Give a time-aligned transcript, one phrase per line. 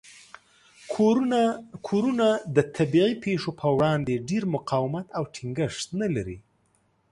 [1.87, 6.37] کورونه د طبیعي پیښو په وړاندې ډیر مقاومت او ټینګښت نه لري.